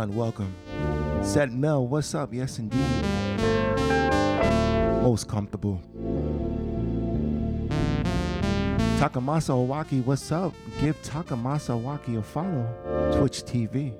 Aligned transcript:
Dunn, 0.00 0.14
welcome. 0.14 0.54
Set 1.22 1.52
Mel, 1.52 1.86
what's 1.86 2.14
up? 2.14 2.32
Yes, 2.32 2.58
indeed. 2.58 2.80
Most 5.02 5.28
comfortable. 5.28 5.78
Takamasa 8.98 9.52
Owaki, 9.52 10.02
what's 10.02 10.32
up? 10.32 10.54
Give 10.80 10.96
Takamasa 11.02 11.78
Owaki 11.78 12.18
a 12.18 12.22
follow. 12.22 12.66
Twitch 13.18 13.42
TV. 13.42 13.92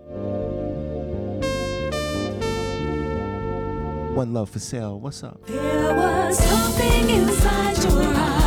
One 4.15 4.33
Love 4.33 4.49
for 4.49 4.59
Sale, 4.59 4.99
what's 5.01 5.23
up? 5.23 5.45
There 5.45 5.95
was 5.95 6.41
inside 7.11 7.77
your 7.85 8.15
eyes, 8.17 8.40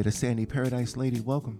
Moderator 0.00 0.18
Sandy 0.18 0.46
Paradise 0.46 0.96
Lady, 0.96 1.20
welcome. 1.20 1.58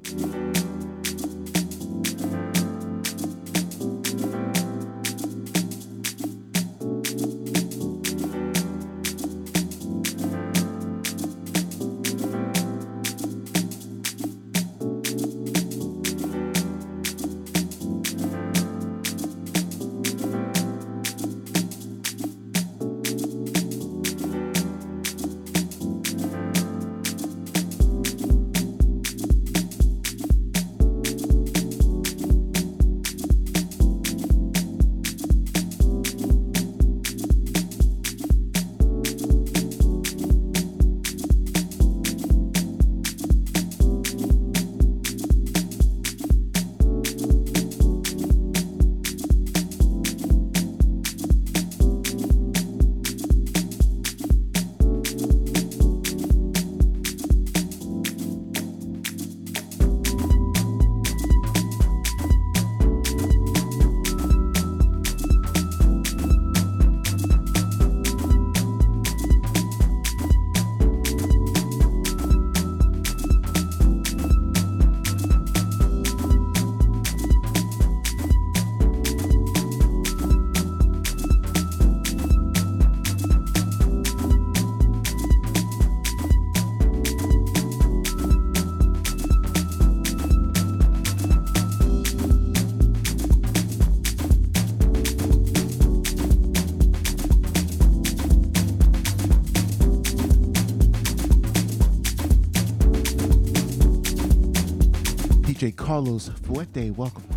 Carlos 105.90 106.30
Fuerte. 106.44 106.92
Welcome. 106.96 107.29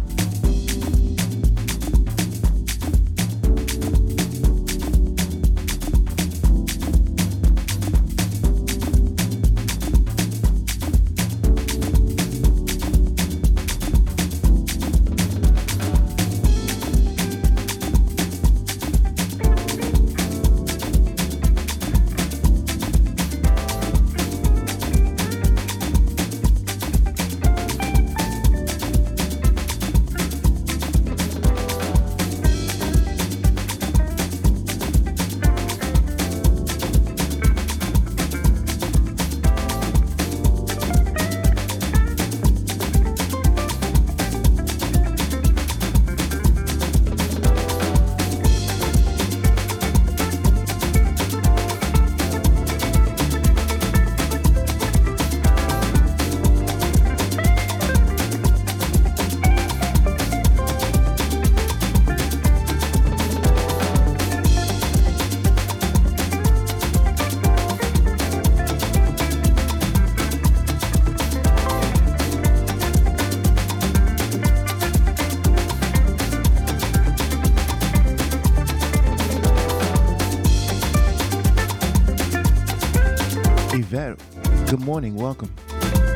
Morning. 84.93 85.15
Welcome. 85.15 85.51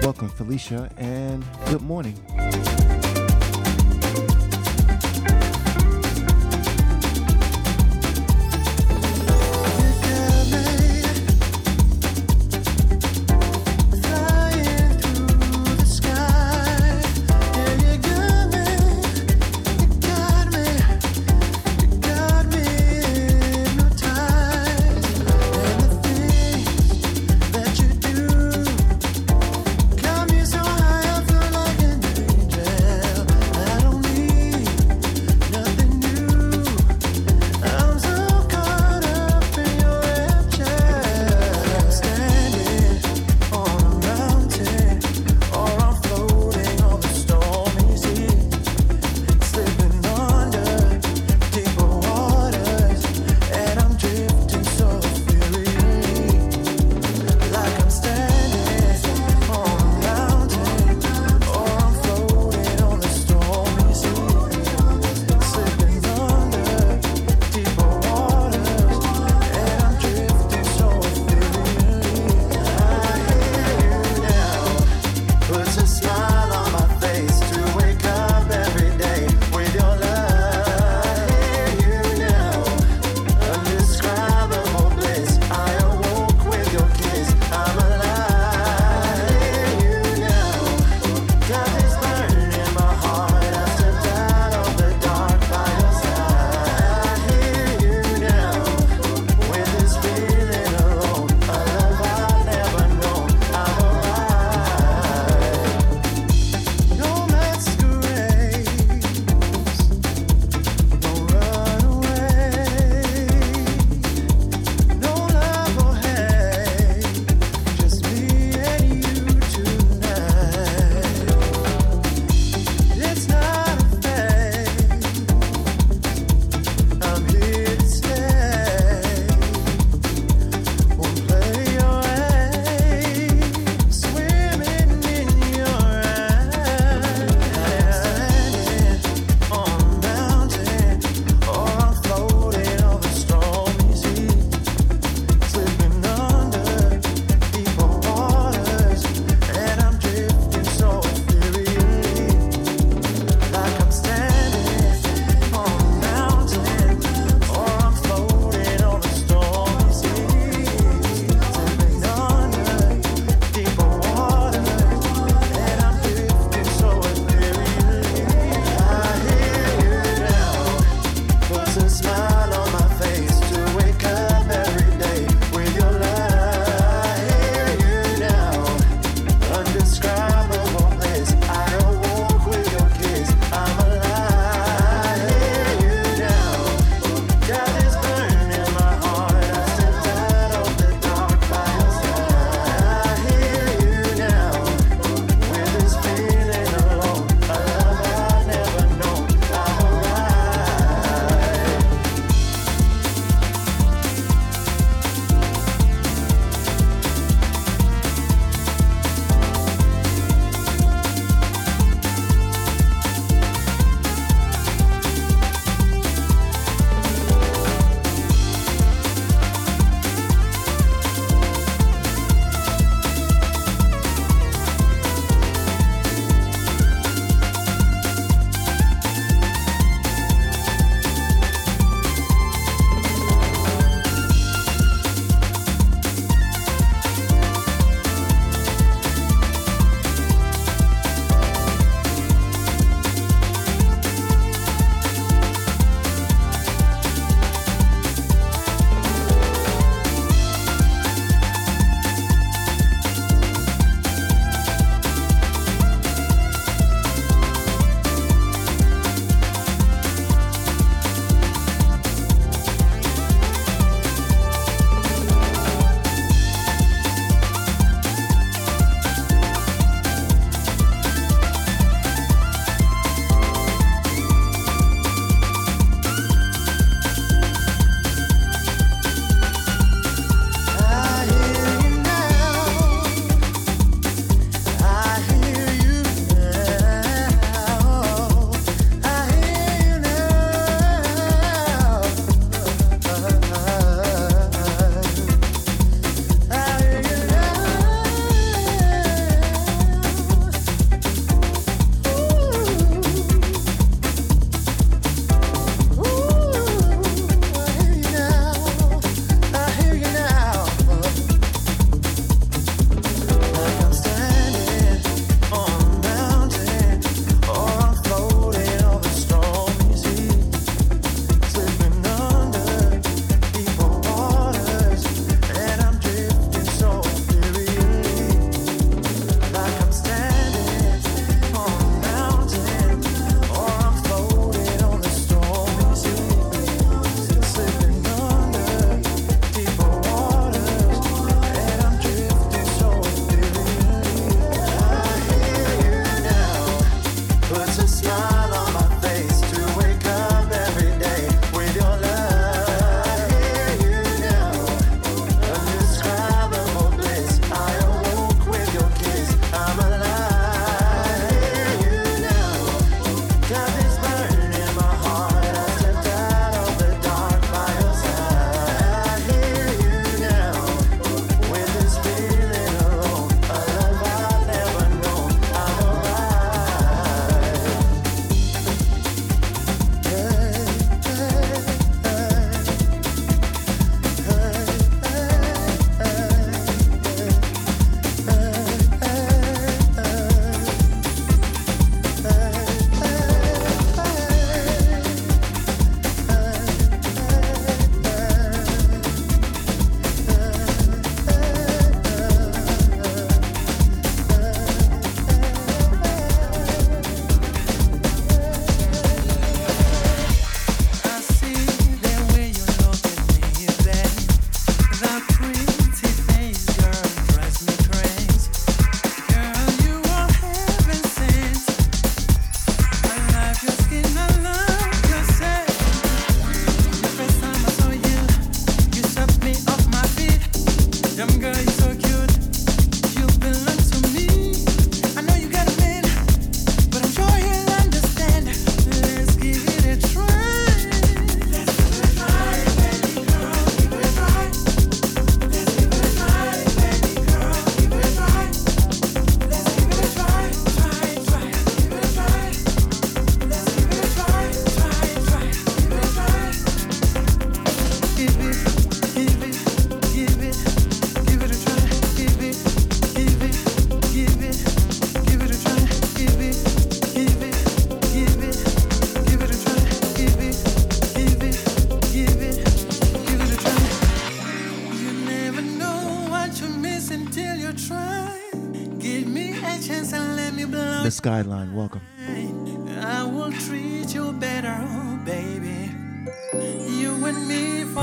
Welcome, 0.04 0.30
Felicia, 0.30 0.88
and 0.98 1.44
good 1.66 1.82
morning. 1.82 2.14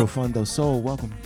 Profundo 0.05 0.45
Soul, 0.45 0.83
welcome. 0.83 1.24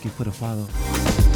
Skyline, 0.00 0.66
thank 0.66 1.27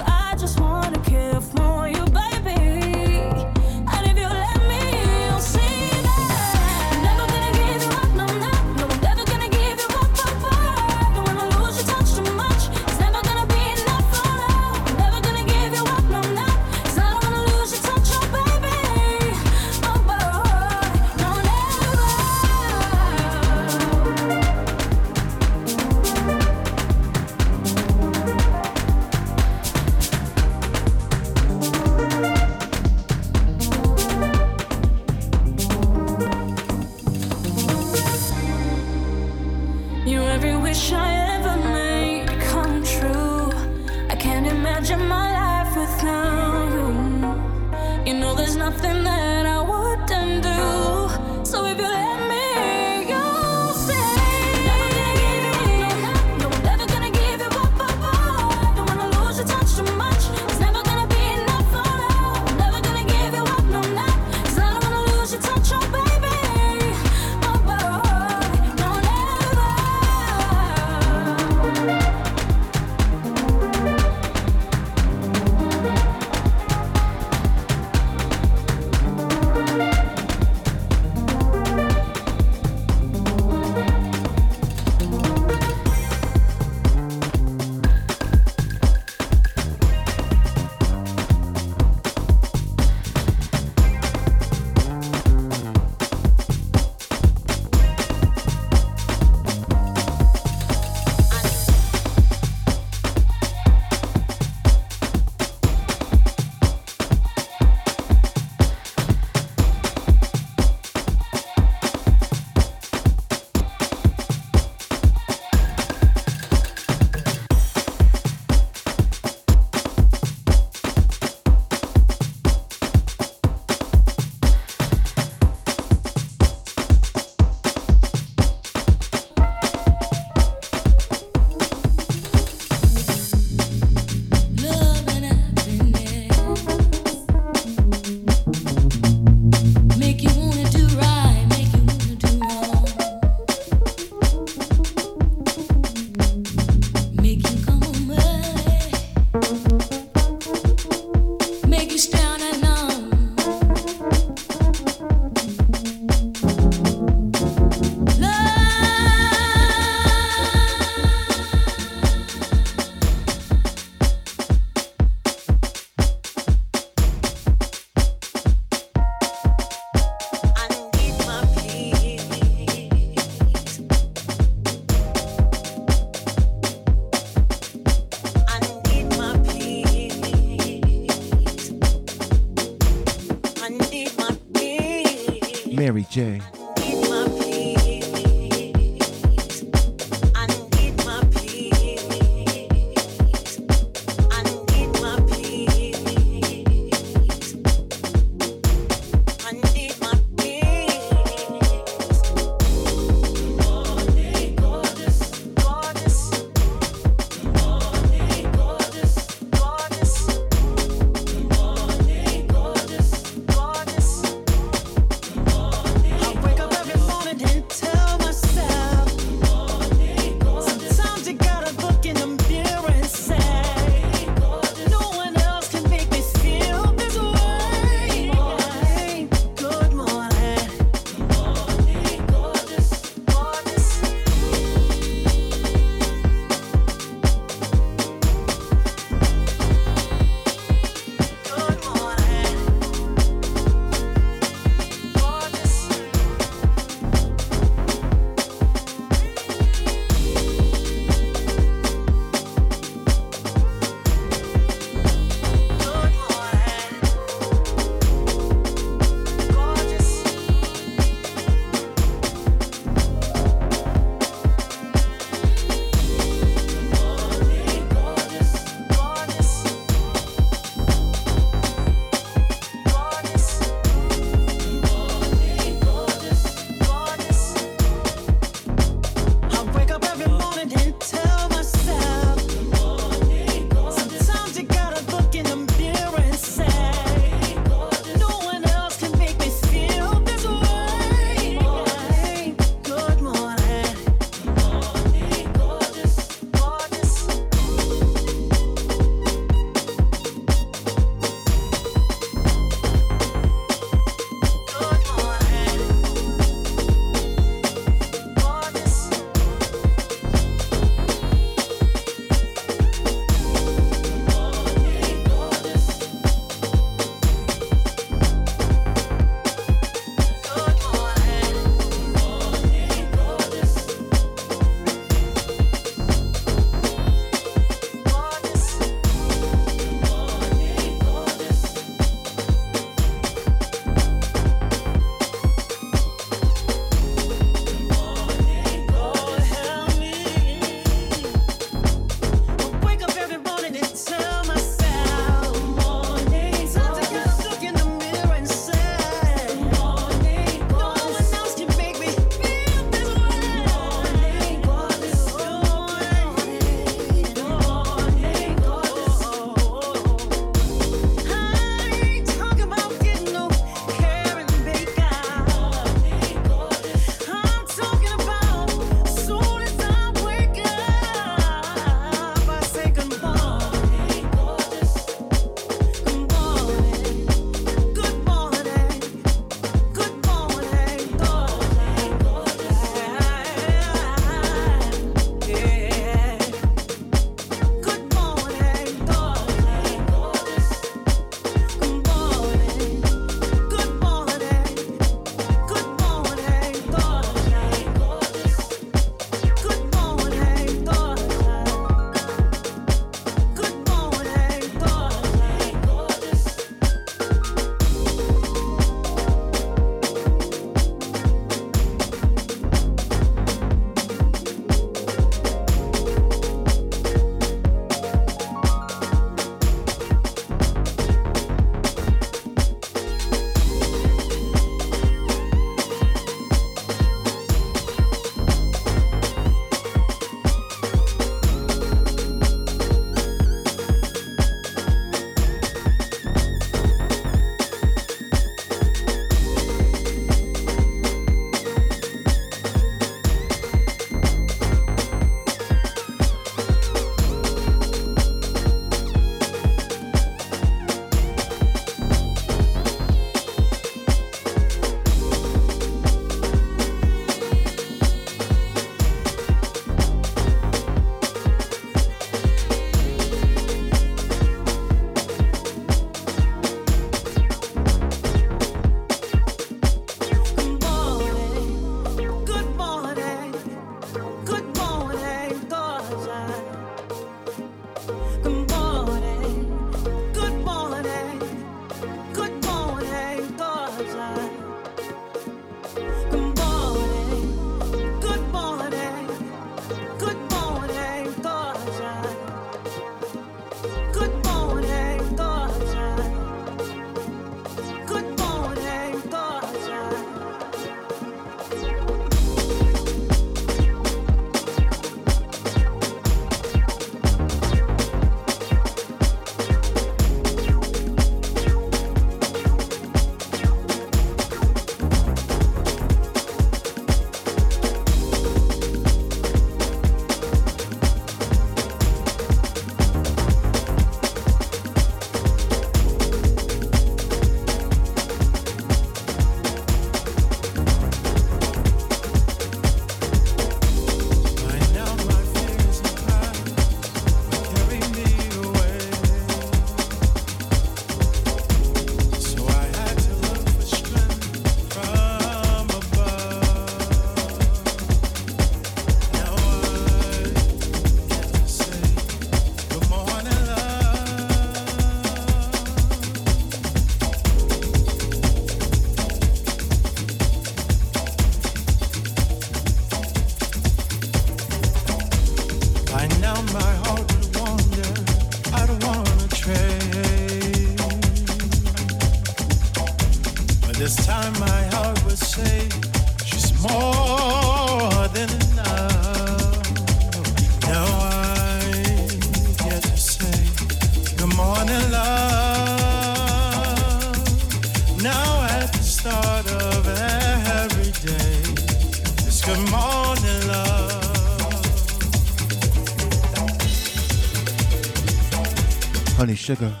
sugar. 599.61 600.00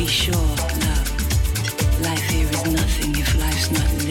Be 0.00 0.06
sure, 0.06 0.32
love, 0.34 2.00
life 2.00 2.30
here 2.30 2.48
is 2.48 2.72
nothing 2.72 3.14
if 3.16 3.38
life's 3.38 3.70
not 3.70 3.92
lived. 4.06 4.09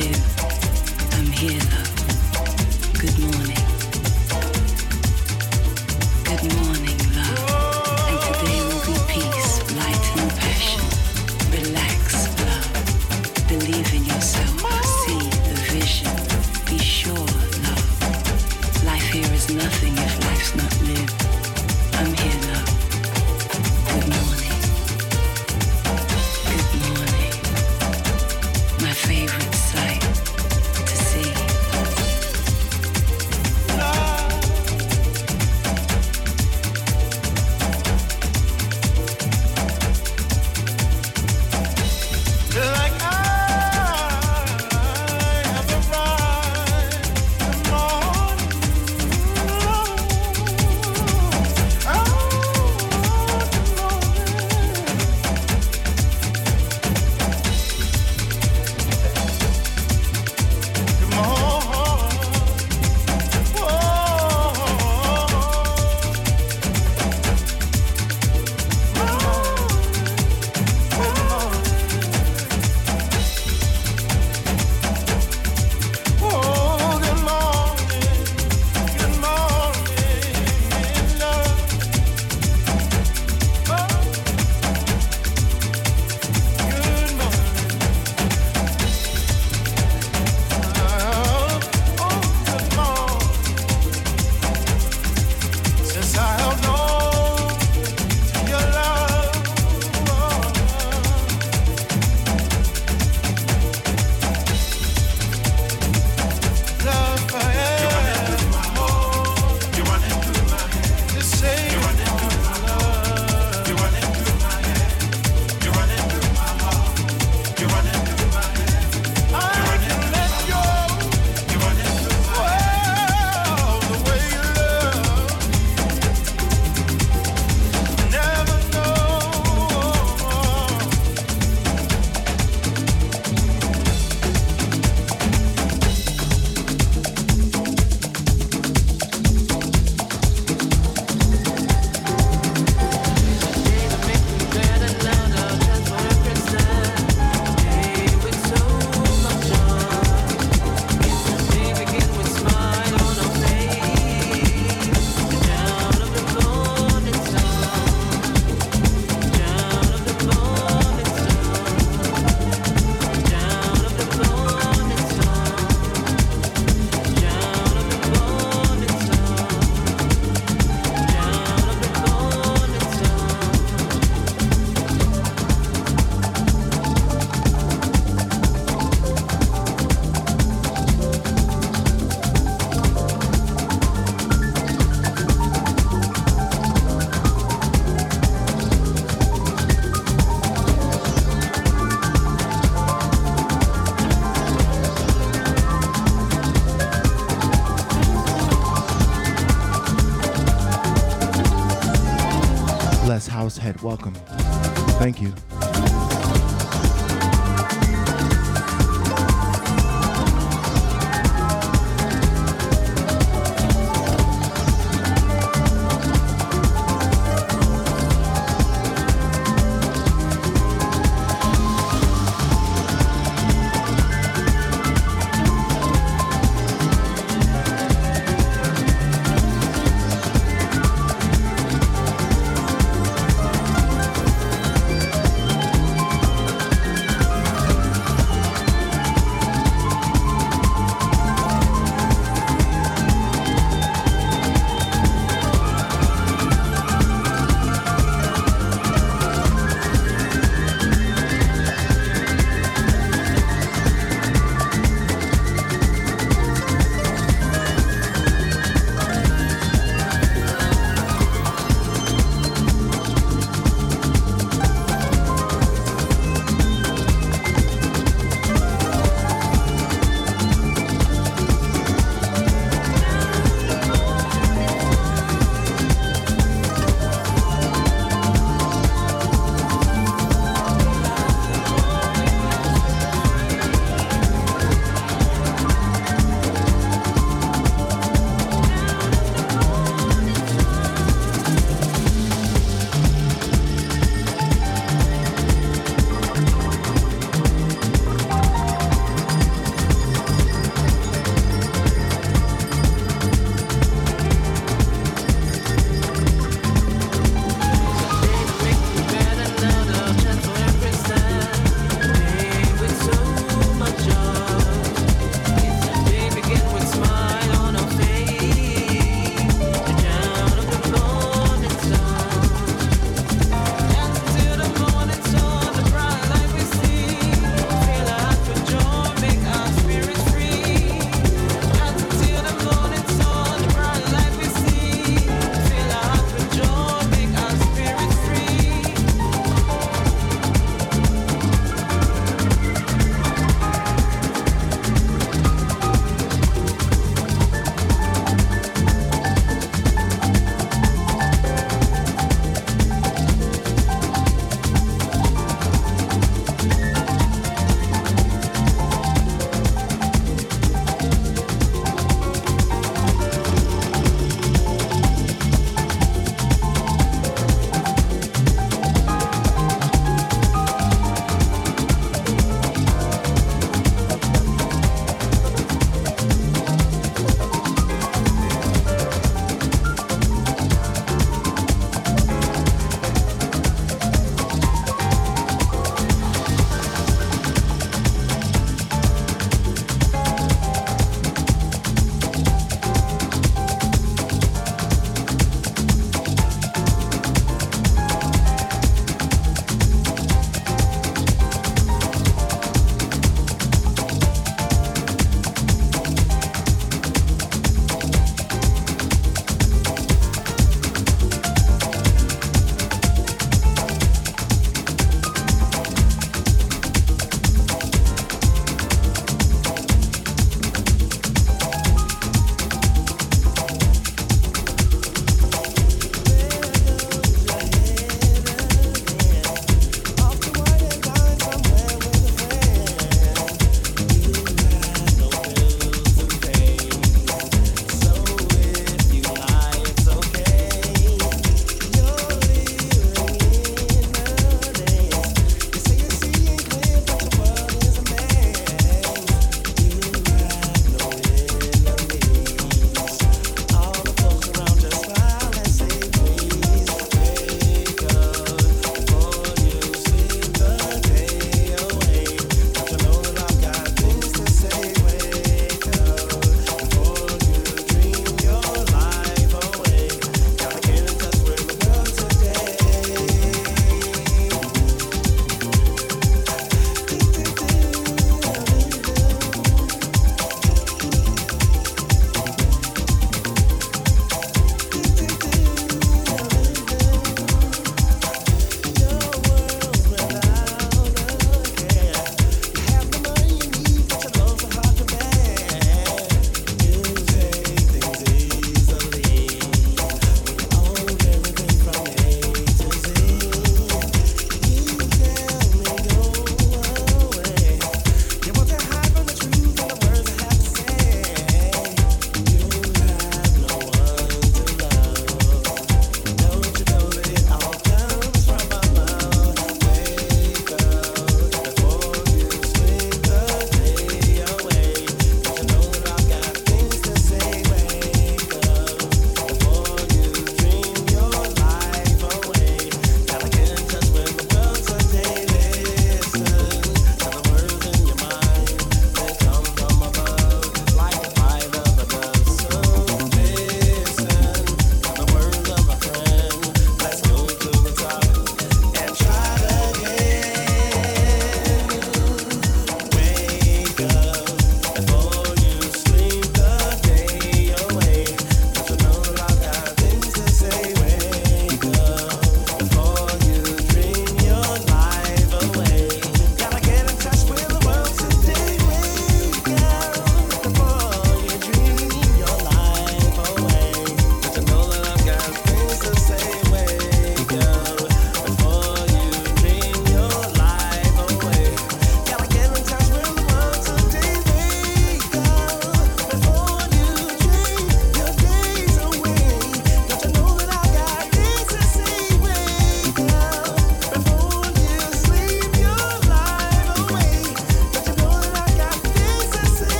Thank 205.11 205.21
you. 205.23 205.38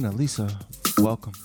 Gina, 0.00 0.12
Lisa, 0.12 0.48
welcome. 0.96 1.39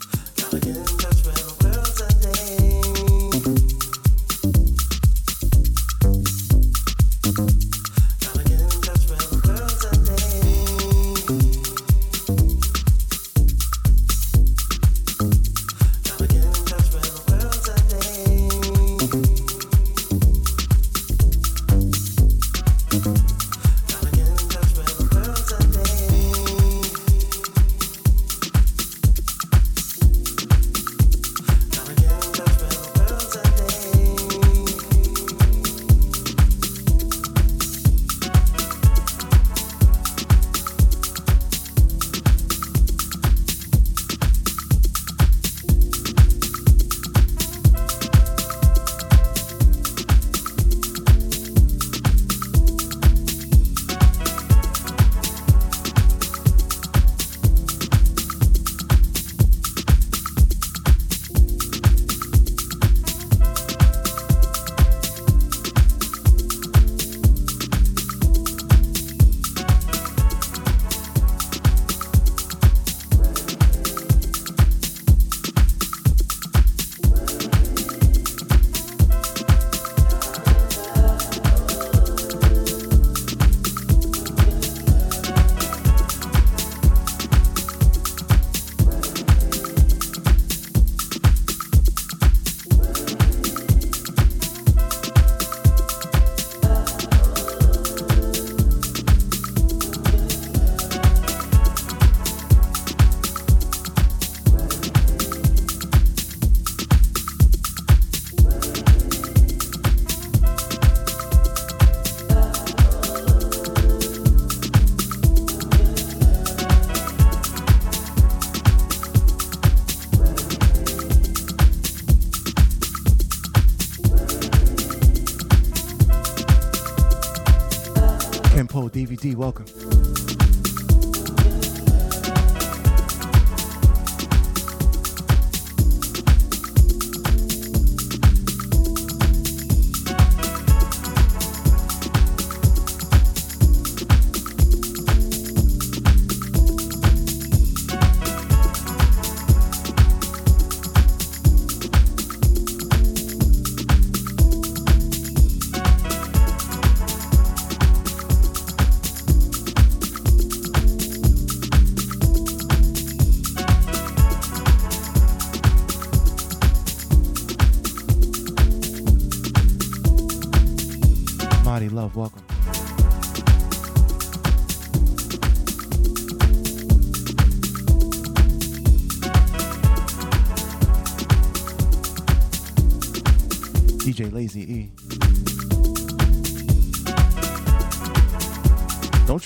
WD. 129.15 129.35
Welcome. 129.35 129.84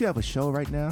have 0.10 0.18
a 0.18 0.22
show 0.24 0.50
right 0.50 0.72
now? 0.72 0.90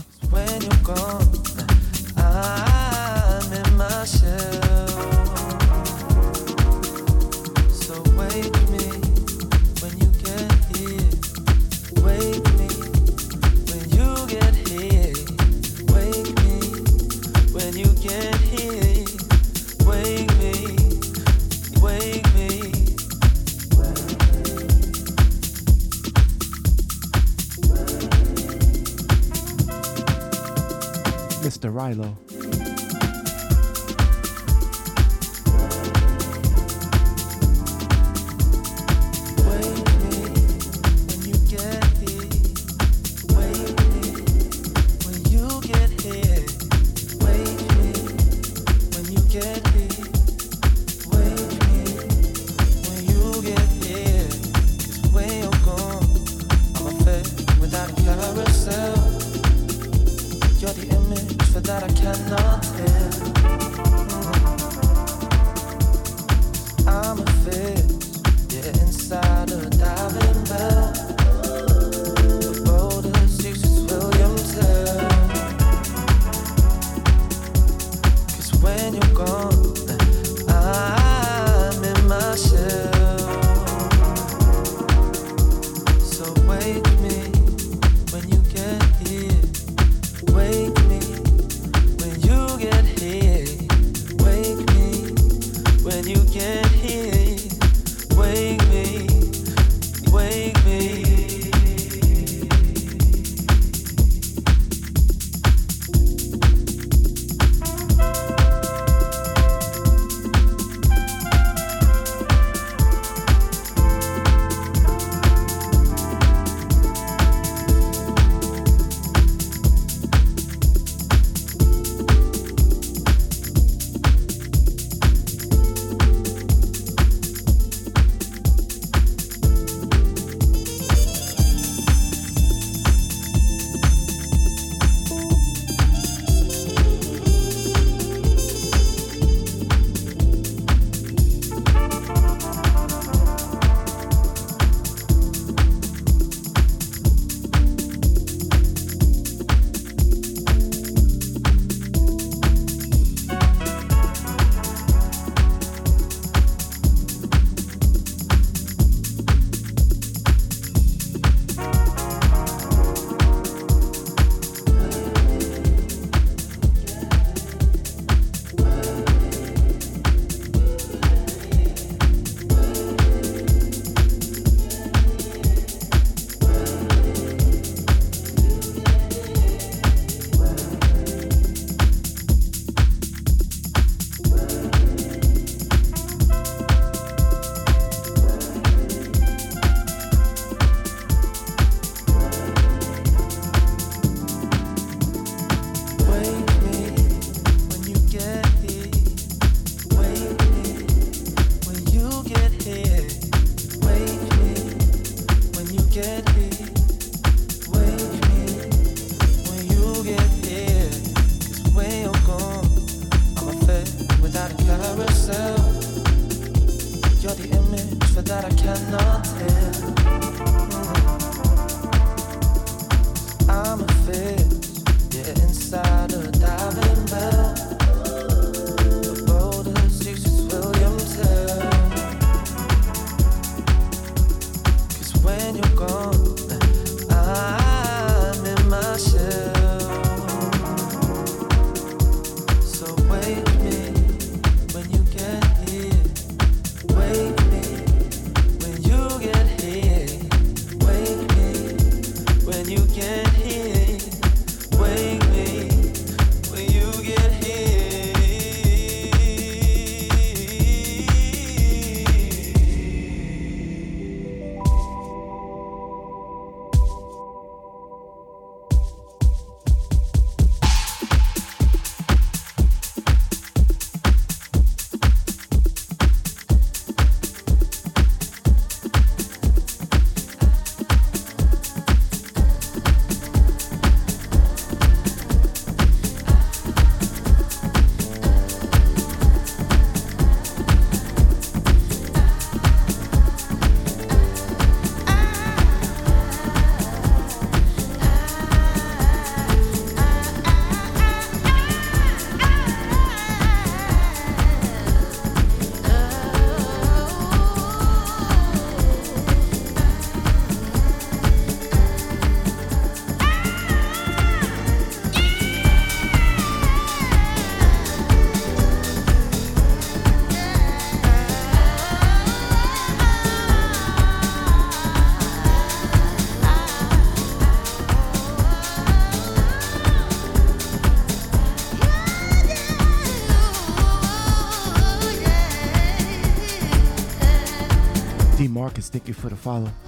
Marcus, 339.08 339.24
thank 339.24 339.86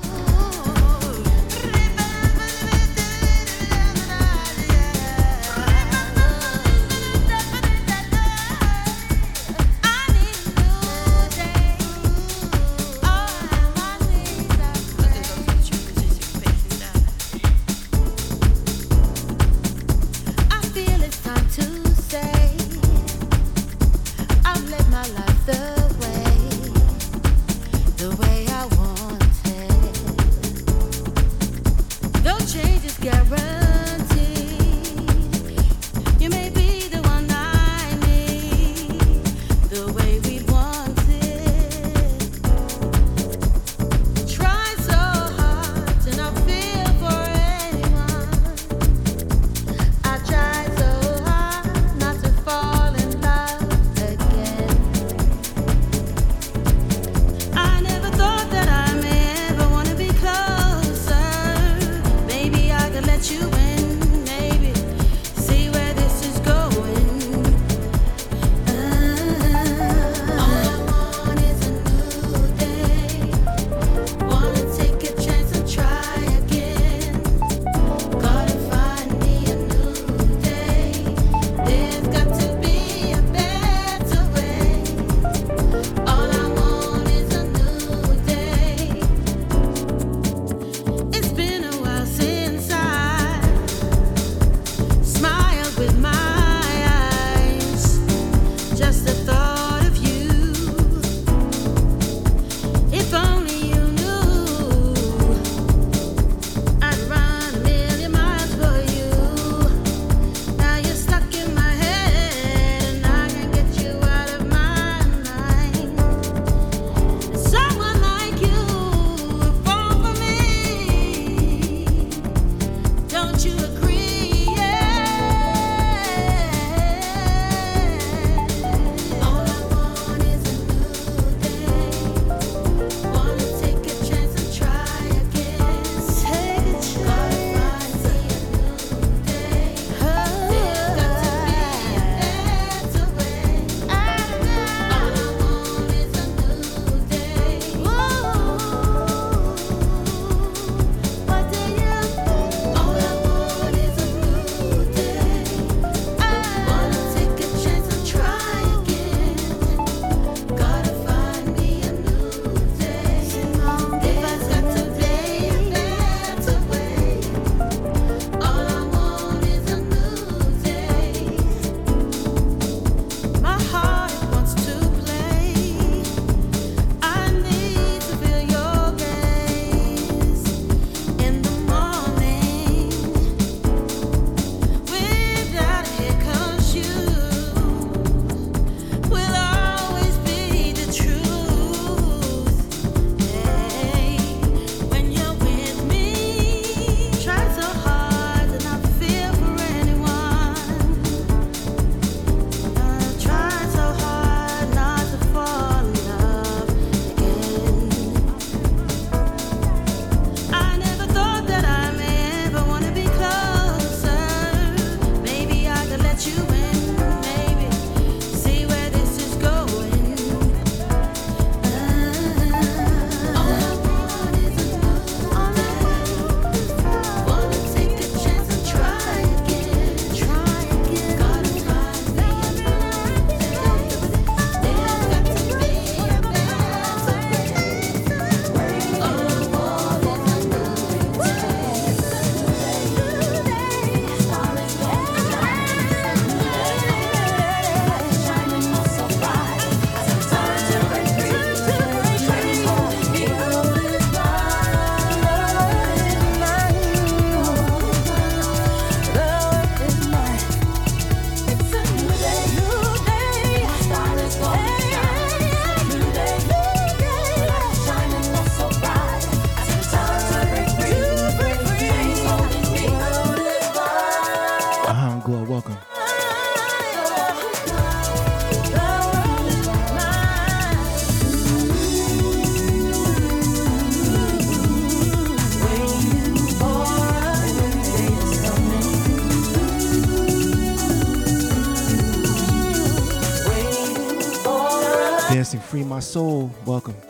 My 296.00 296.02
Soul, 296.02 296.50
welcome. 296.66 297.09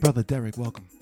Brother 0.00 0.22
Derek, 0.22 0.58
welcome. 0.58 0.99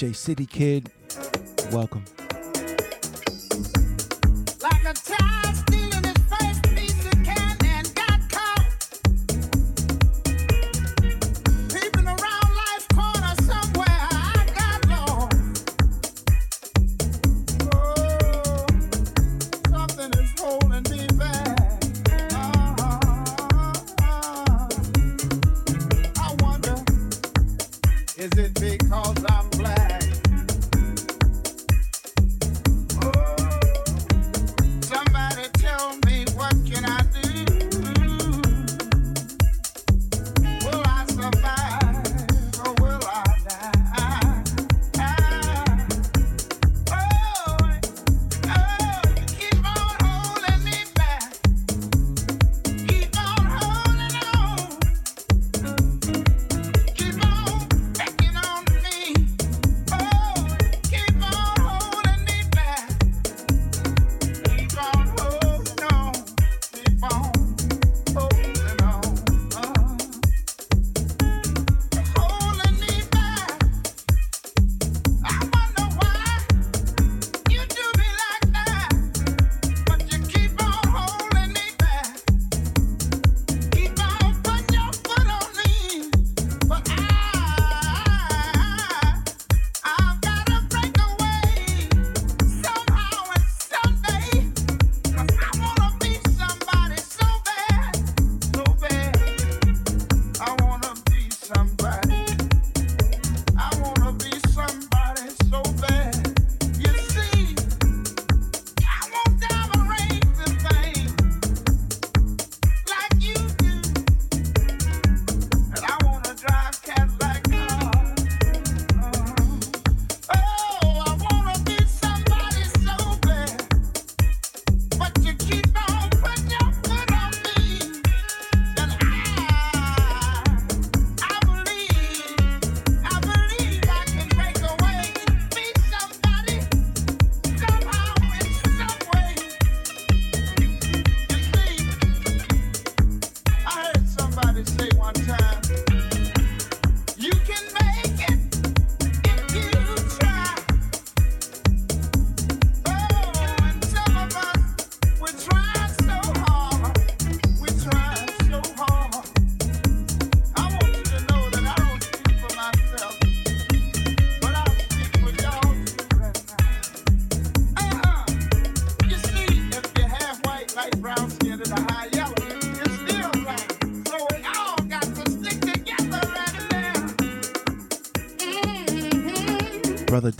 DJ 0.00 0.16
City 0.16 0.46
Kid. 0.46 0.90
Welcome. 1.72 2.19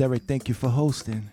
Derek, 0.01 0.23
thank 0.23 0.49
you 0.49 0.55
for 0.55 0.71
hosting. 0.71 1.31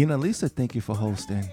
Keena 0.00 0.16
Lisa, 0.16 0.48
thank 0.48 0.74
you 0.74 0.80
for 0.80 0.96
hosting. 0.96 1.44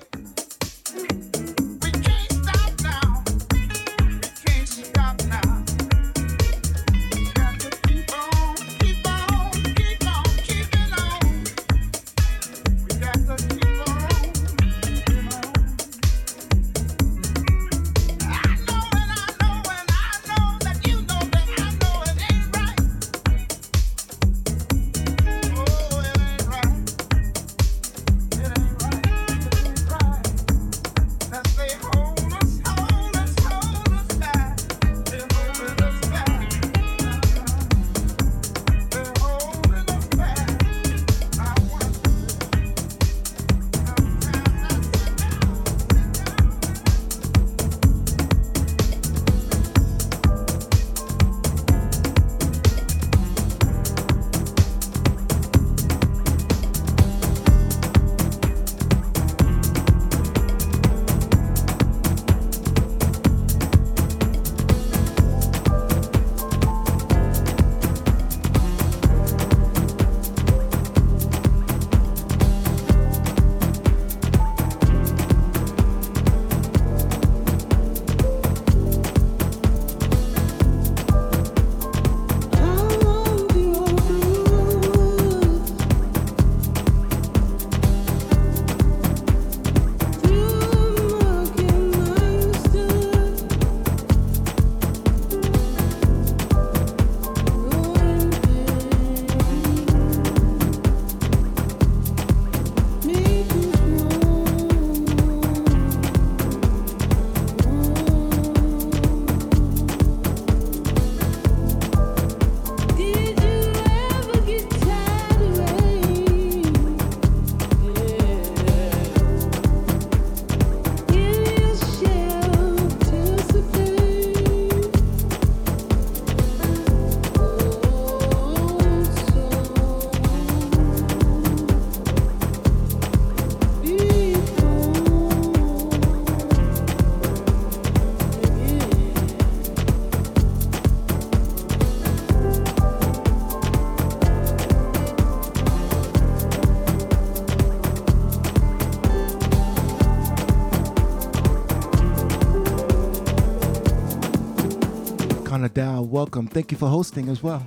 welcome. 156.08 156.48
Thank 156.48 156.72
you 156.72 156.78
for 156.78 156.88
hosting 156.88 157.30
as 157.30 157.44
well. 157.44 157.66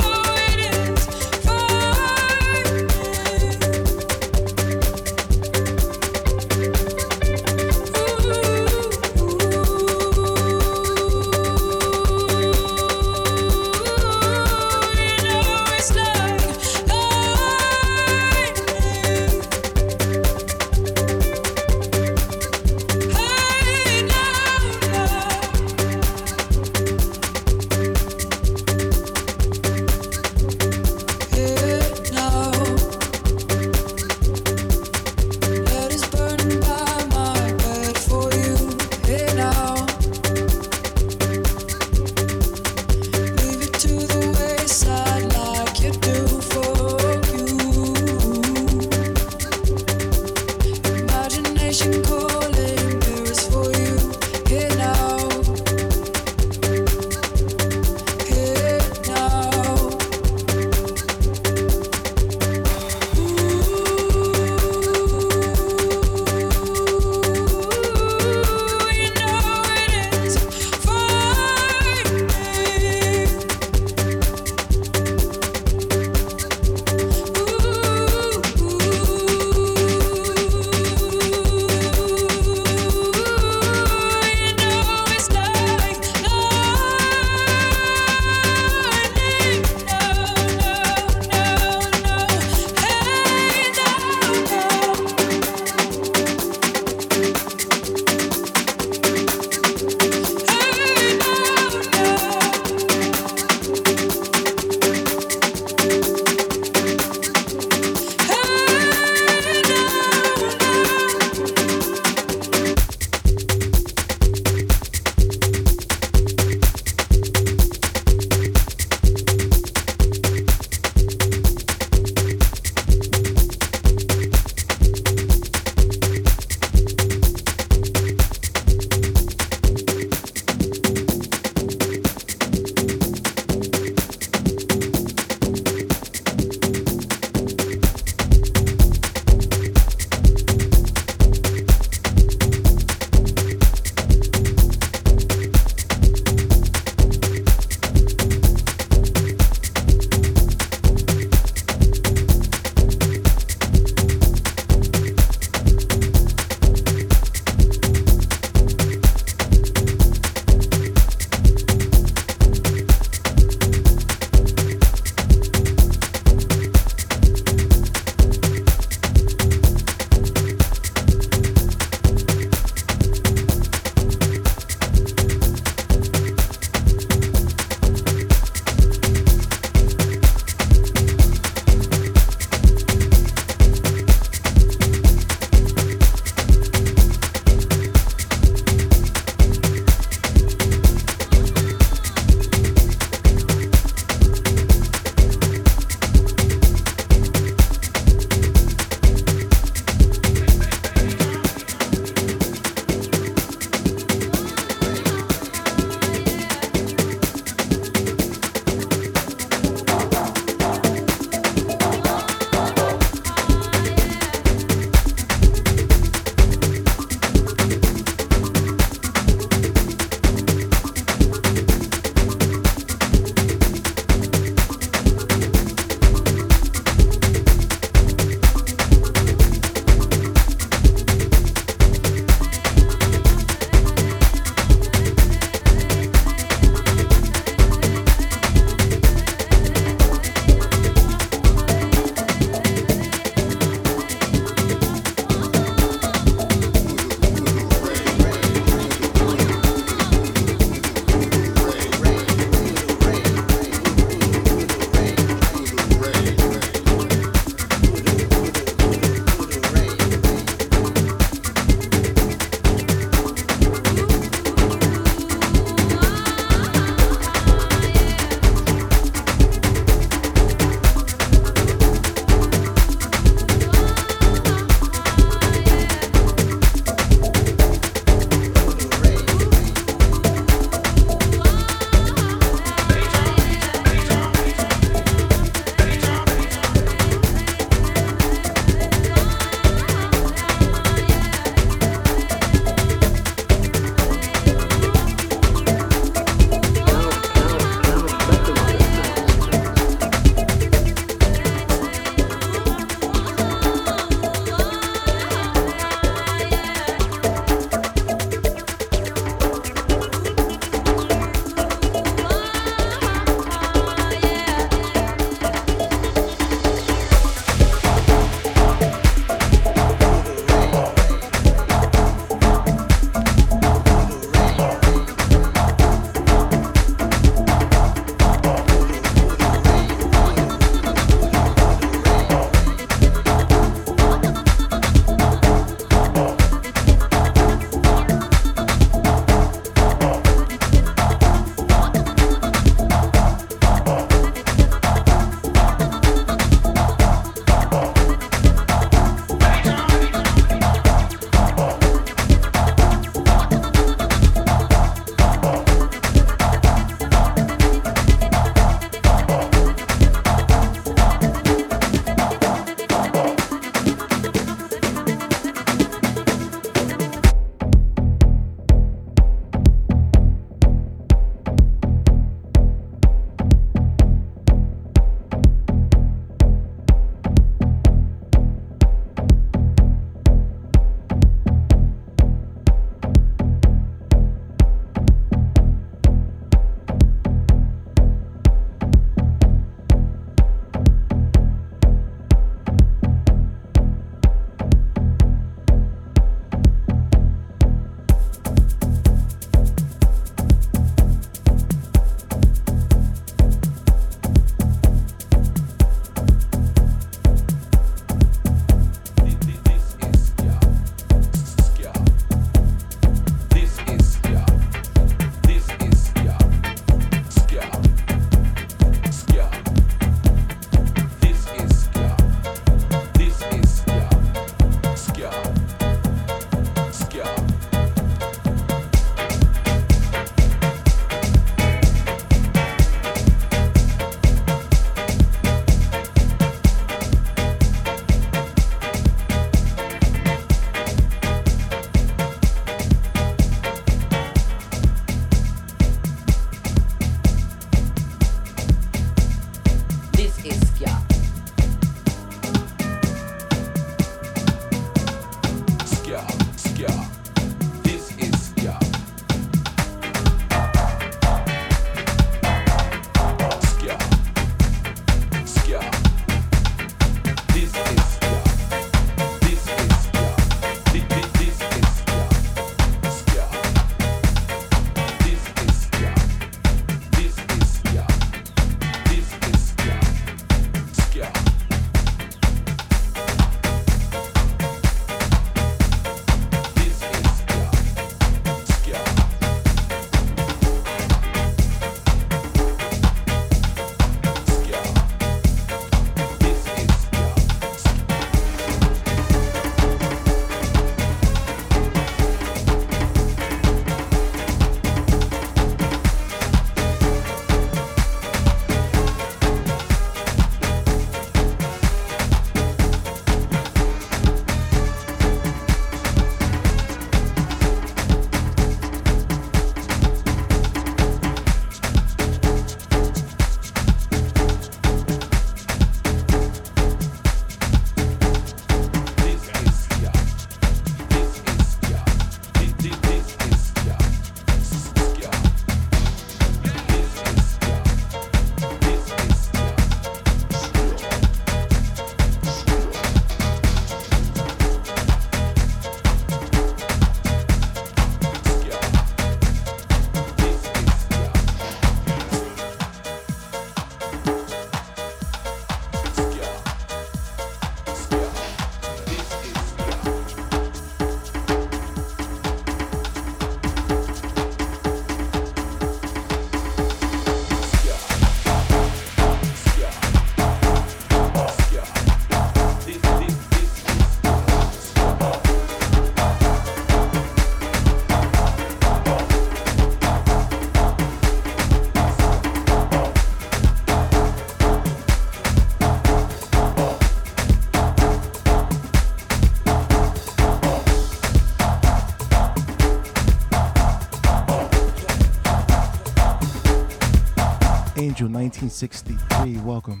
Angel 598.16 598.28
1963. 598.30 599.58
Welcome. 599.58 600.00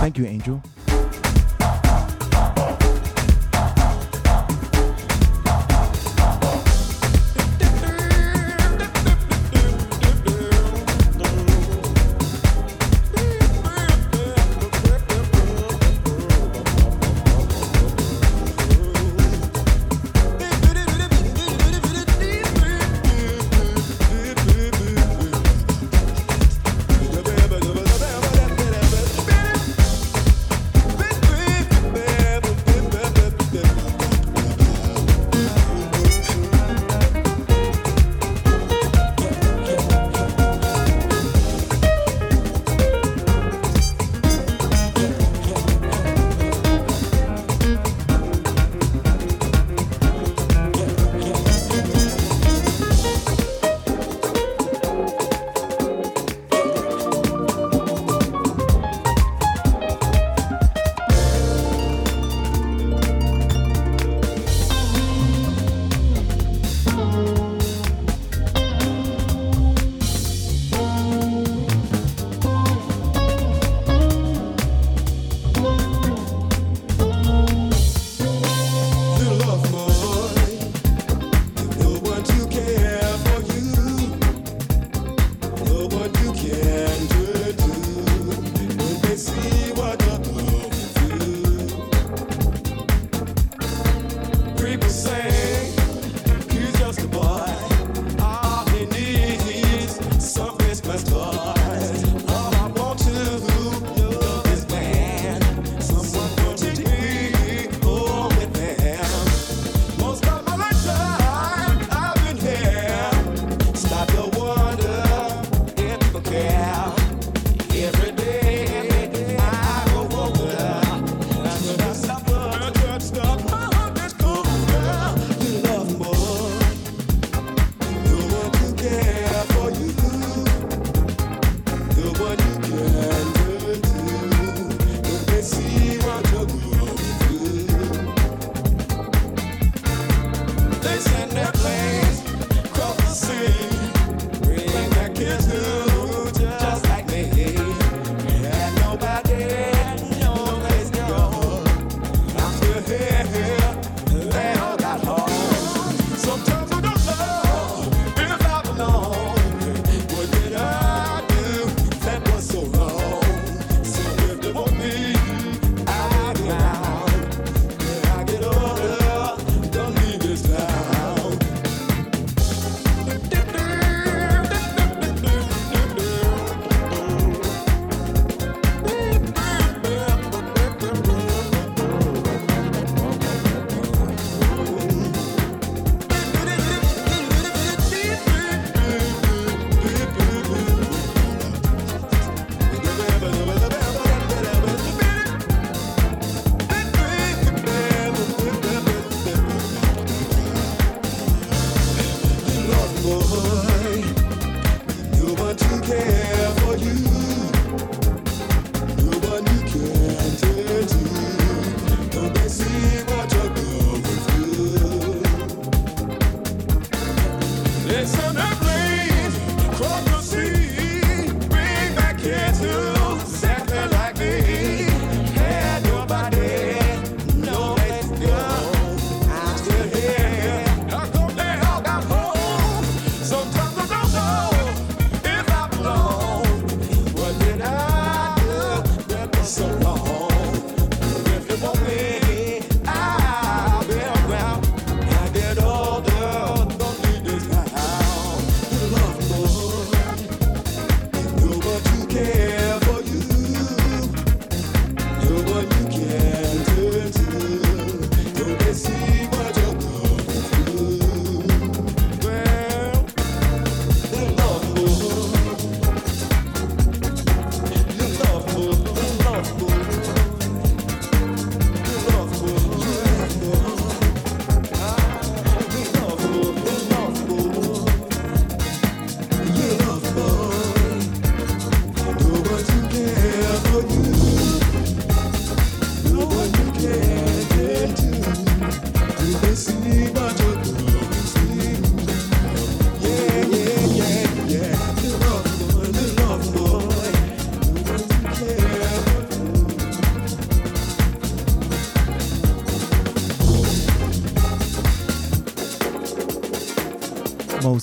Thank 0.00 0.18
you, 0.18 0.26
Angel. 0.26 0.60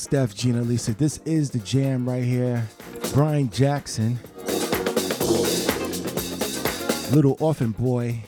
Steph, 0.10 0.34
Gina, 0.34 0.64
Lisa. 0.64 0.96
This 0.96 1.20
is 1.20 1.52
the 1.52 1.60
jam 1.60 2.10
right 2.10 2.24
here. 2.24 2.68
Brian 3.14 3.48
Jackson, 3.52 4.18
Little 7.12 7.38
Orphan 7.40 7.74
Boy. 7.74 8.24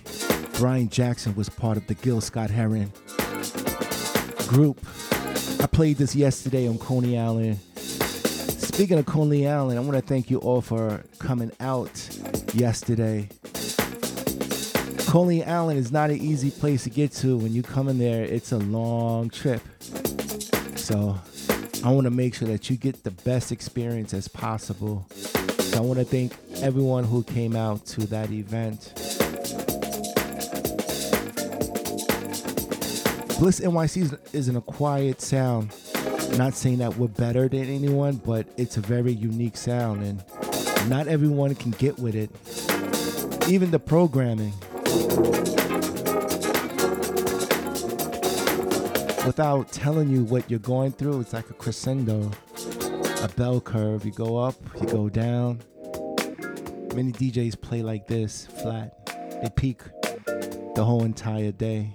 Brian 0.60 0.90
Jackson 0.90 1.34
was 1.34 1.50
part 1.50 1.78
of 1.78 1.88
the 1.88 1.96
Gil 1.96 2.22
Scott 2.22 2.52
Heron 2.52 2.94
group. 4.48 4.78
I 5.60 5.66
played 5.66 5.98
this 5.98 6.14
yesterday 6.14 6.68
on 6.68 6.78
Coney 6.78 7.18
Island. 7.18 7.58
Speaking 7.78 9.00
of 9.00 9.08
Coney 9.08 9.48
Island, 9.48 9.80
I 9.80 9.82
want 9.82 9.96
to 9.96 10.02
thank 10.02 10.30
you 10.30 10.38
all 10.38 10.62
for 10.62 11.04
coming 11.18 11.52
out 11.60 11.90
yesterday. 12.54 13.28
Coney 15.08 15.44
Island 15.44 15.80
is 15.80 15.92
not 15.92 16.12
an 16.12 16.18
easy 16.18 16.52
place 16.52 16.84
to 16.84 16.92
get 16.92 17.12
to. 17.14 17.38
When 17.38 17.54
you 17.54 17.64
come 17.64 17.90
in 17.90 17.98
there, 17.98 18.24
it's 18.24 18.52
a 18.52 18.60
long 18.60 19.32
trip. 19.32 19.64
So 20.76 21.20
I 21.84 21.90
want 21.90 22.06
to 22.06 22.12
make 22.12 22.36
sure 22.36 22.48
that 22.48 22.70
you 22.70 22.78
get 22.78 23.04
the 23.04 23.10
best 23.10 23.52
experience 23.52 24.14
as 24.14 24.28
possible. 24.28 25.06
So 25.10 25.78
I 25.78 25.82
want 25.82 25.98
to 25.98 26.06
thank 26.06 26.34
everyone 26.62 27.06
who 27.06 27.24
came 27.24 27.56
out 27.56 27.86
to 27.88 28.06
that 28.08 28.30
event. 28.30 28.94
Bliss 33.40 33.60
NYC 33.60 34.02
is- 34.02 34.16
isn't 34.32 34.56
a 34.56 34.62
quiet 34.62 35.22
sound. 35.22 35.72
Not 36.38 36.54
saying 36.54 36.78
that 36.78 36.98
we're 36.98 37.08
better 37.08 37.50
than 37.50 37.64
anyone, 37.64 38.22
but 38.24 38.46
it's 38.58 38.78
a 38.78 38.82
very 38.82 39.12
unique 39.12 39.58
sound, 39.58 40.04
and 40.04 40.24
not 40.88 41.08
everyone 41.08 41.56
can 41.56 41.72
get 41.72 41.98
with 41.98 42.14
it. 42.14 42.30
Even 43.50 43.72
the 43.72 43.80
programming. 43.80 44.54
Without 49.26 49.72
telling 49.72 50.10
you 50.10 50.24
what 50.24 50.50
you're 50.50 50.60
going 50.60 50.92
through, 50.92 51.20
it's 51.20 51.34
like 51.34 51.50
a 51.50 51.54
crescendo, 51.54 52.32
a 53.22 53.28
bell 53.30 53.62
curve. 53.62 54.04
You 54.04 54.12
go 54.12 54.38
up, 54.38 54.56
you 54.80 54.88
go 54.88 55.10
down. 55.10 55.62
Many 56.96 57.12
DJs 57.12 57.62
play 57.62 57.84
like 57.84 58.08
this, 58.08 58.48
flat. 58.48 59.06
They 59.42 59.50
peak 59.56 59.84
the 60.76 60.84
whole 60.84 61.04
entire 61.04 61.52
day. 61.52 61.94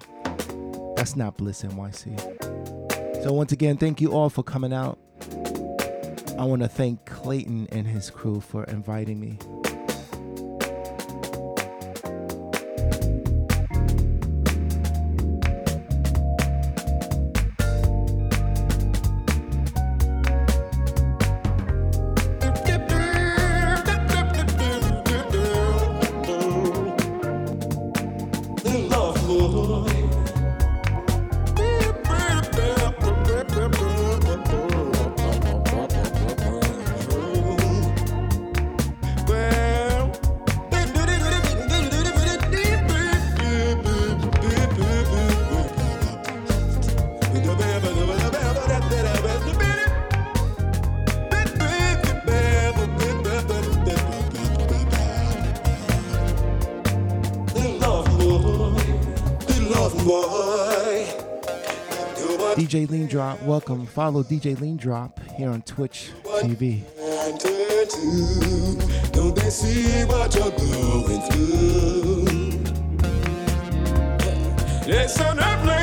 That's 0.95 1.17
not 1.17 1.37
Bliss 1.37 1.63
NYC. 1.63 3.25
So 3.25 3.33
once 3.33 3.51
again, 3.51 3.77
thank 3.77 4.01
you 4.01 4.13
all 4.13 4.31
for 4.31 4.45
coming 4.45 4.73
out. 4.73 4.99
I 6.39 6.45
want 6.45 6.63
to 6.63 6.69
thank 6.69 7.07
Clayton 7.07 7.69
and 7.73 7.87
his 7.89 8.09
crew 8.09 8.41
for 8.41 8.65
inviting 8.65 9.19
me. 9.19 9.39
Welcome. 63.57 63.87
Follow 63.87 64.23
DJ 64.23 64.61
Lean 64.61 64.77
Drop 64.77 65.19
here 65.39 65.49
on 65.49 65.63
Twitch 65.63 66.11
TV. 66.43 66.83
Don't 69.13 69.35
they 69.35 69.49
see 69.49 70.05
what 70.05 70.35
you're 70.35 70.51
going 70.51 71.23
through? 71.31 72.27
Listen, 74.87 75.39
airplanes 75.41 75.76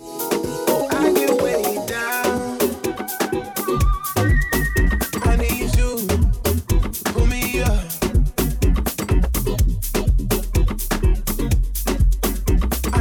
Oh, 0.00 0.88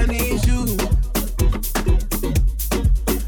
need 0.08 0.46
you. 0.46 0.66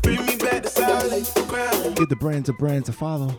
Bring 0.01 0.25
me 0.25 0.35
back 0.37 0.63
to 0.63 0.69
solid 0.69 1.25
ground. 1.47 1.95
Give 1.95 2.09
the 2.09 2.17
brands 2.19 2.49
a 2.49 2.53
brand 2.53 2.85
to 2.85 2.91
follow. 2.91 3.37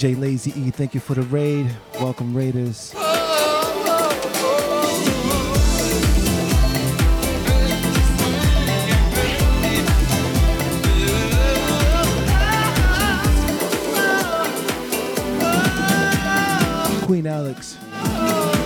DJ 0.00 0.18
Lazy 0.18 0.50
E, 0.58 0.70
thank 0.70 0.94
you 0.94 1.00
for 1.00 1.12
the 1.12 1.20
raid. 1.20 1.70
Welcome, 2.00 2.34
Raiders. 2.34 2.94
Queen 17.04 17.26
Alex, 17.26 17.76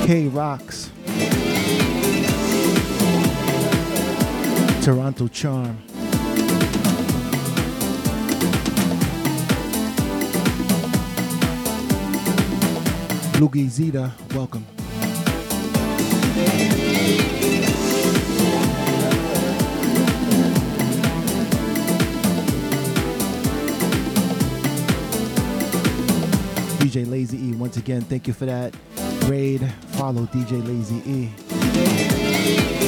K 0.07 0.29
Rocks, 0.29 0.93
Toronto 4.85 5.27
Charm. 5.27 5.94
Lugi 13.45 13.69
Zeta, 13.69 14.11
welcome. 14.35 14.65
DJ 26.79 27.07
Lazy 27.07 27.37
E, 27.37 27.53
once 27.57 27.77
again, 27.77 28.01
thank 28.01 28.27
you 28.27 28.33
for 28.33 28.47
that 28.47 28.75
raid. 29.27 29.61
Follow 29.89 30.23
DJ 30.23 30.67
Lazy 30.67 31.03
E. 31.05 32.84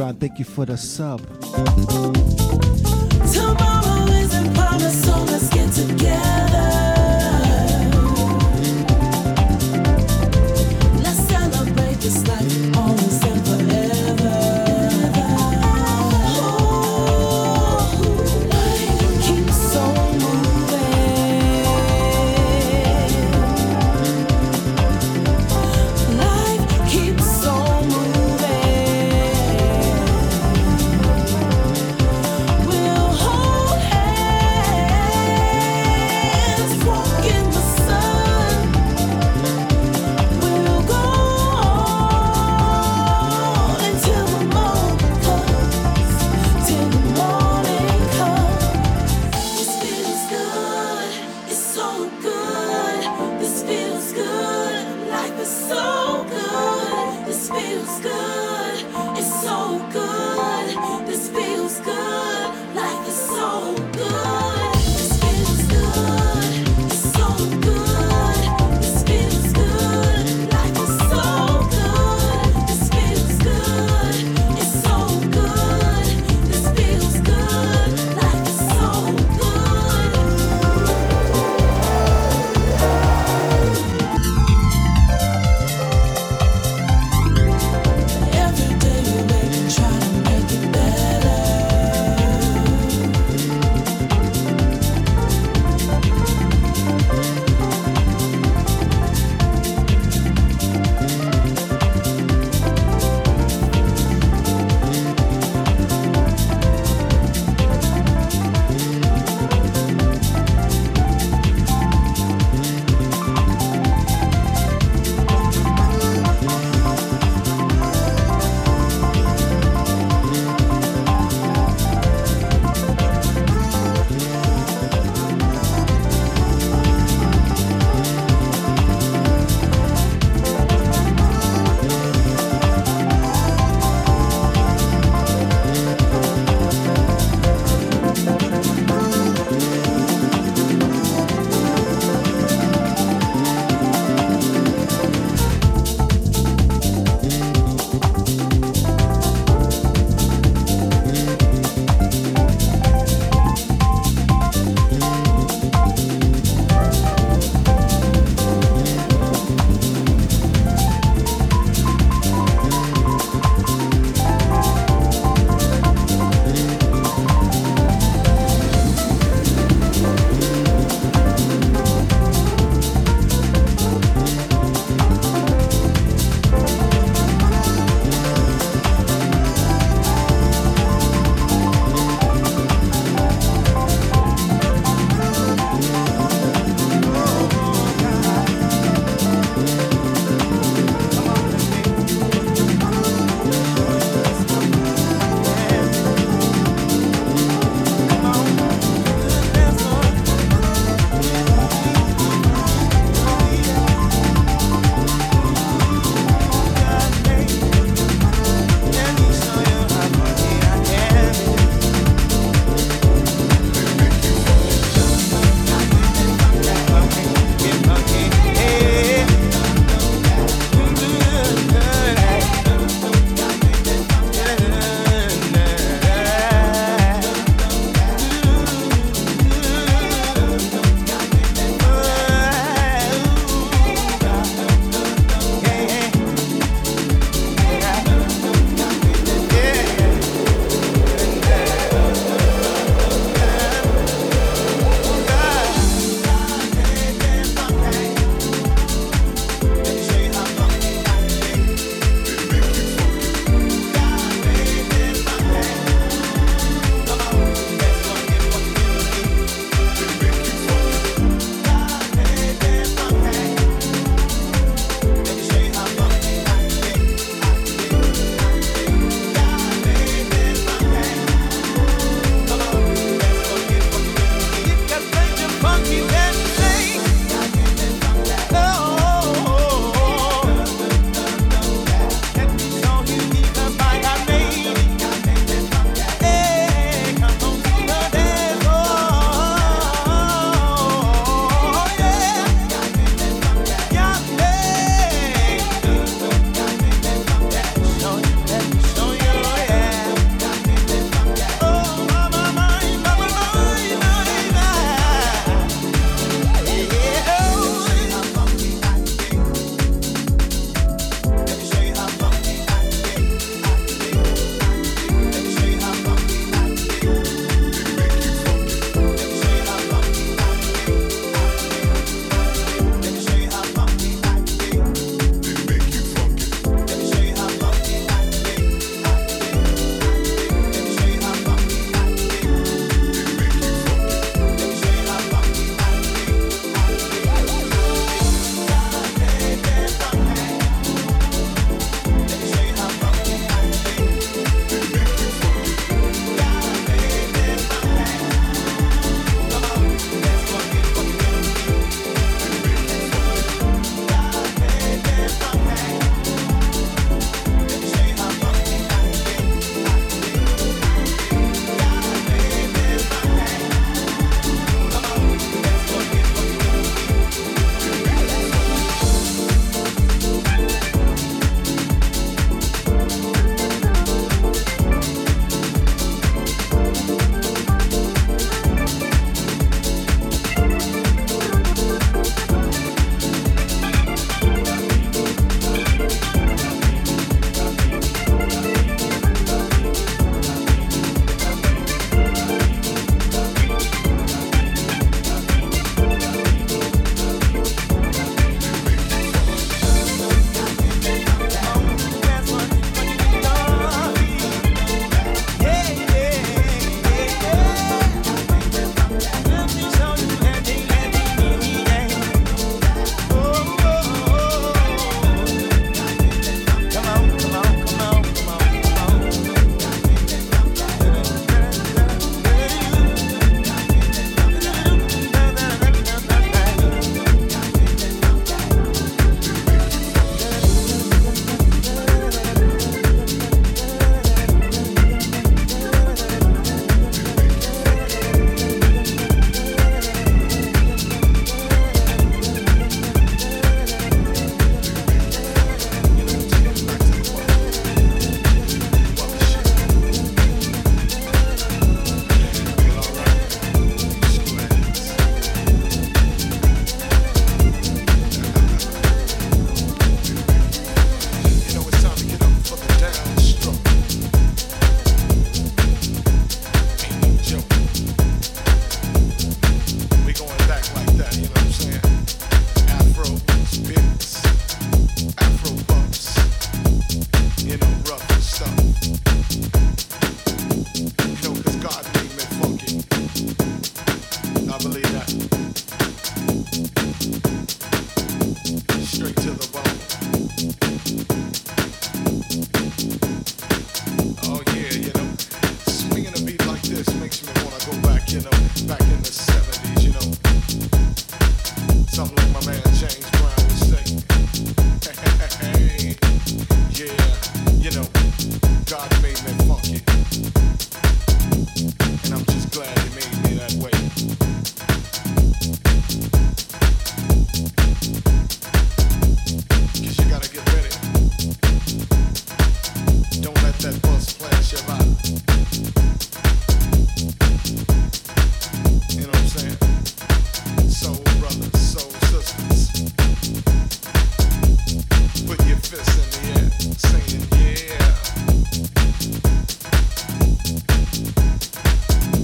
Drop, 0.00 0.18
thank 0.18 0.38
you 0.38 0.46
for 0.46 0.64
the 0.64 0.78
sub. 0.78 1.20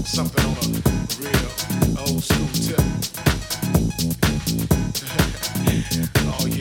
Something 0.07 0.45
on 0.47 0.53
a 0.53 0.57
real 1.21 1.51
old 1.99 2.23
school 2.23 2.47
tip. 2.55 2.79
oh, 6.29 6.47
yeah. 6.47 6.56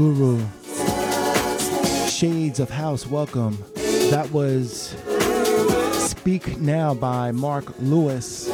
Guru. 0.00 0.40
Shades 2.08 2.58
of 2.58 2.70
House, 2.70 3.06
welcome. 3.06 3.62
That 4.08 4.30
was 4.32 4.96
Speak 5.92 6.58
Now 6.58 6.94
by 6.94 7.32
Mark 7.32 7.66
Lewis. 7.80 8.48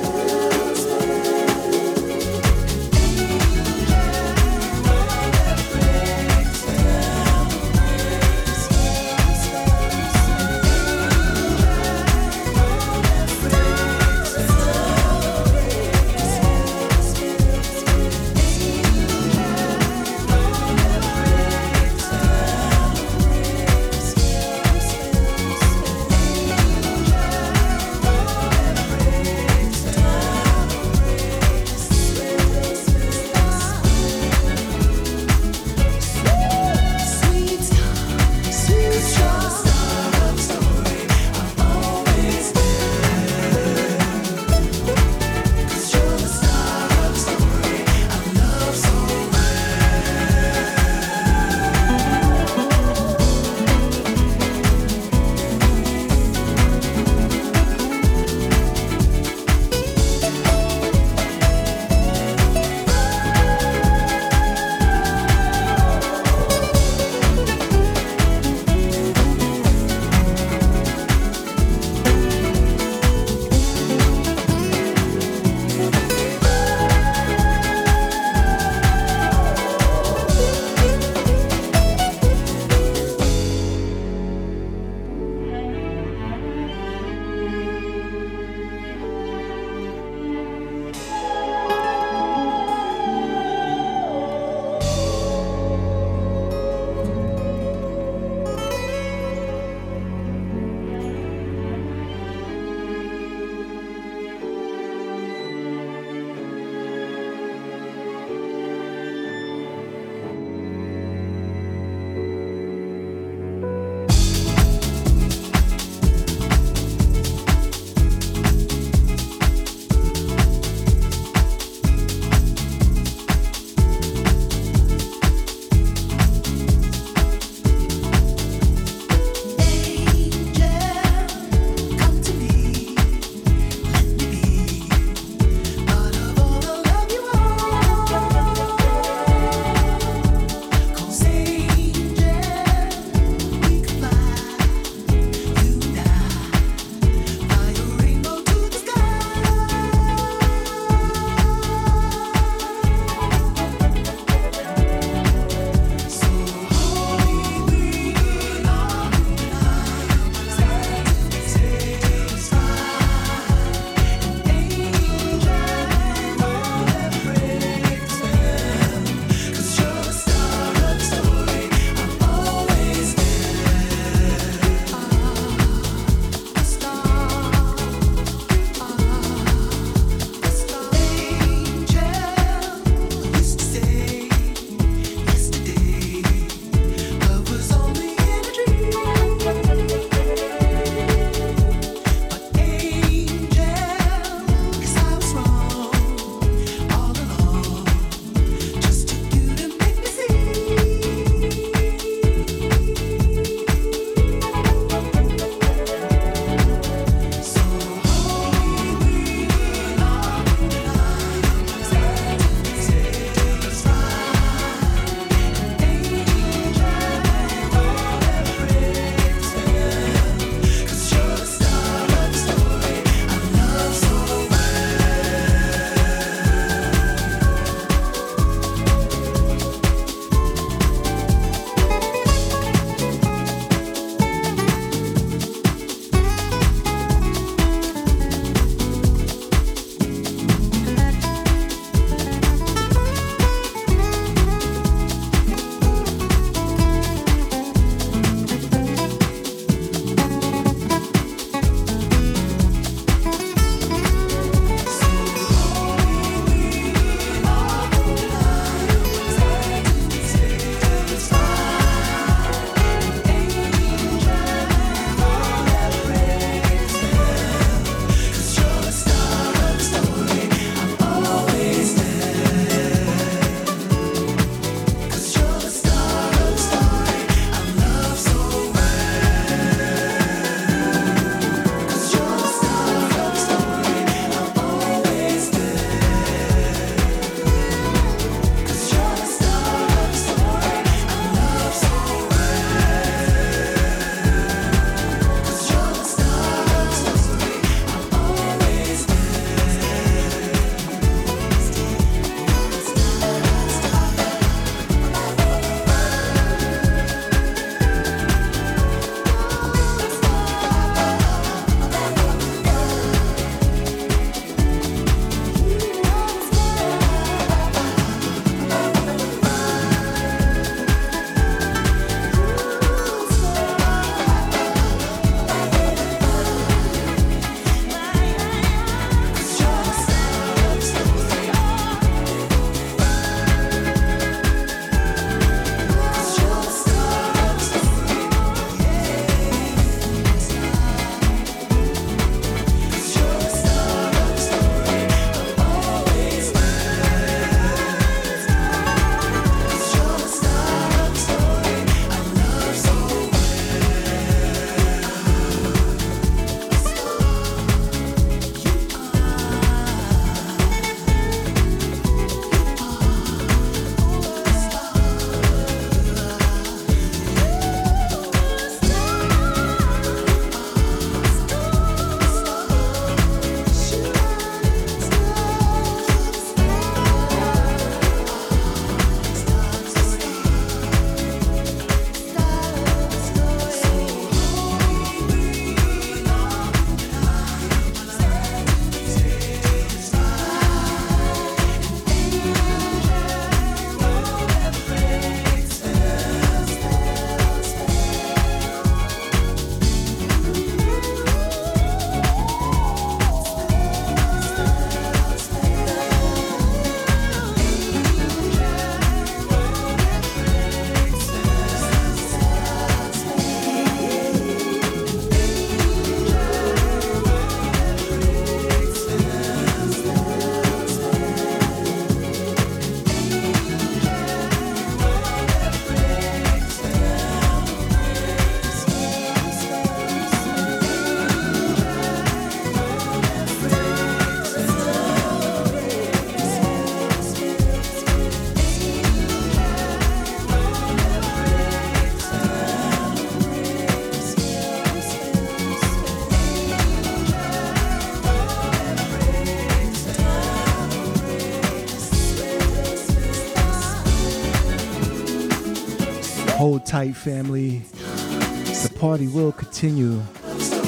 Tight, 456.97 457.15
family. 457.15 457.83
The 457.91 458.91
party 458.99 459.29
will 459.29 459.53
continue. 459.53 460.19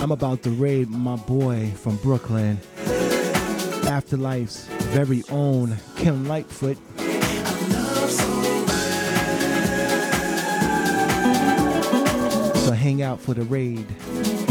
I'm 0.00 0.10
about 0.10 0.42
to 0.44 0.50
raid 0.50 0.88
my 0.88 1.16
boy 1.16 1.70
from 1.72 1.96
Brooklyn. 1.96 2.58
Afterlife's 3.84 4.64
very 4.94 5.22
own 5.30 5.76
Kim 5.96 6.26
Lightfoot. 6.26 6.78
So 12.56 12.72
hang 12.72 13.02
out 13.02 13.20
for 13.20 13.34
the 13.34 13.42
raid. 13.42 14.47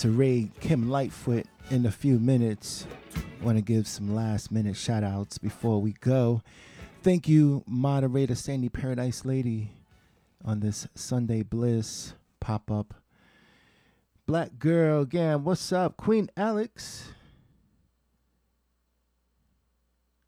To 0.00 0.10
raid 0.10 0.50
Kim 0.60 0.88
Lightfoot 0.88 1.44
in 1.70 1.84
a 1.84 1.90
few 1.90 2.18
minutes. 2.18 2.86
Want 3.42 3.58
to 3.58 3.62
give 3.62 3.86
some 3.86 4.14
last 4.14 4.50
minute 4.50 4.74
shout 4.74 5.04
outs 5.04 5.36
before 5.36 5.82
we 5.82 5.92
go. 5.92 6.40
Thank 7.02 7.28
you, 7.28 7.62
moderator 7.66 8.34
Sandy 8.34 8.70
Paradise 8.70 9.26
Lady, 9.26 9.72
on 10.42 10.60
this 10.60 10.88
Sunday 10.94 11.42
Bliss 11.42 12.14
pop 12.40 12.70
up. 12.70 12.94
Black 14.24 14.58
Girl, 14.58 15.02
again, 15.02 15.44
what's 15.44 15.70
up? 15.70 15.98
Queen 15.98 16.30
Alex. 16.34 17.12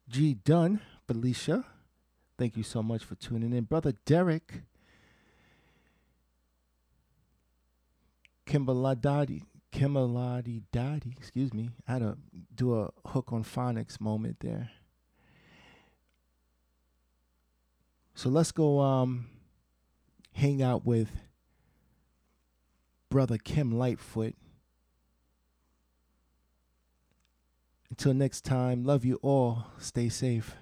G 0.06 0.34
Dunn, 0.34 0.82
Felicia. 1.06 1.64
Thank 2.36 2.58
you 2.58 2.62
so 2.62 2.82
much 2.82 3.04
for 3.04 3.14
tuning 3.14 3.54
in. 3.54 3.64
Brother 3.64 3.94
Derek. 4.04 4.64
Kimbaladi, 8.44 9.44
Kimbaladi 9.72 10.62
Daddy, 10.70 11.14
excuse 11.18 11.52
me. 11.52 11.70
I 11.88 11.92
had 11.92 11.98
to 12.00 12.16
do 12.54 12.74
a 12.74 12.90
hook 13.06 13.32
on 13.32 13.42
phonics 13.42 14.00
moment 14.00 14.38
there. 14.40 14.70
So 18.14 18.28
let's 18.28 18.52
go 18.52 18.80
um 18.80 19.26
hang 20.34 20.62
out 20.62 20.84
with 20.84 21.10
brother 23.08 23.38
Kim 23.38 23.72
Lightfoot. 23.72 24.34
Until 27.90 28.14
next 28.14 28.42
time, 28.42 28.84
love 28.84 29.04
you 29.04 29.18
all. 29.22 29.66
Stay 29.78 30.08
safe. 30.08 30.54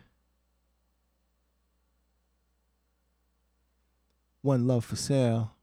One 4.43 4.67
love 4.67 4.85
for 4.85 4.97
sale. 4.97 5.55